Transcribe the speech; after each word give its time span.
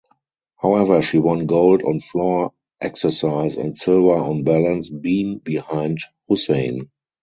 However 0.59 1.03
she 1.03 1.19
won 1.19 1.45
gold 1.45 1.83
on 1.83 1.99
floor 1.99 2.53
exercise 2.81 3.55
and 3.55 3.77
silver 3.77 4.15
on 4.15 4.43
balance 4.43 4.89
beam 4.89 5.37
behind 5.37 5.99
Hussein. 6.27 6.89